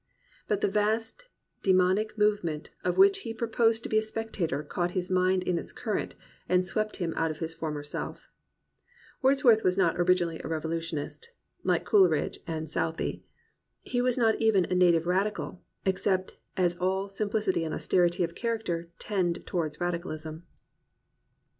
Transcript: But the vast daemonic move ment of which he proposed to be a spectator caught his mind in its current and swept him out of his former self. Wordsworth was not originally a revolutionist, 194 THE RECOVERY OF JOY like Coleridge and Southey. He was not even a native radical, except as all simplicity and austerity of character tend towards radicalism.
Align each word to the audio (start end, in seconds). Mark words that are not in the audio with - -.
But 0.47 0.61
the 0.61 0.67
vast 0.67 1.25
daemonic 1.61 2.17
move 2.17 2.43
ment 2.43 2.71
of 2.83 2.97
which 2.97 3.19
he 3.19 3.35
proposed 3.35 3.83
to 3.83 3.89
be 3.89 3.99
a 3.99 4.01
spectator 4.01 4.63
caught 4.63 4.97
his 4.97 5.11
mind 5.11 5.43
in 5.43 5.59
its 5.59 5.71
current 5.71 6.15
and 6.49 6.65
swept 6.65 6.95
him 6.95 7.13
out 7.15 7.29
of 7.29 7.37
his 7.37 7.53
former 7.53 7.83
self. 7.83 8.27
Wordsworth 9.21 9.63
was 9.63 9.77
not 9.77 9.99
originally 9.99 10.41
a 10.43 10.47
revolutionist, 10.47 11.29
194 11.61 11.99
THE 11.99 12.03
RECOVERY 12.13 12.19
OF 12.19 12.33
JOY 12.33 12.35
like 12.41 12.45
Coleridge 12.47 12.59
and 12.61 12.67
Southey. 12.71 13.23
He 13.81 14.01
was 14.01 14.17
not 14.17 14.35
even 14.41 14.65
a 14.65 14.73
native 14.73 15.05
radical, 15.05 15.61
except 15.85 16.35
as 16.57 16.75
all 16.77 17.07
simplicity 17.07 17.63
and 17.63 17.75
austerity 17.75 18.23
of 18.23 18.33
character 18.33 18.89
tend 18.97 19.45
towards 19.45 19.79
radicalism. 19.79 20.47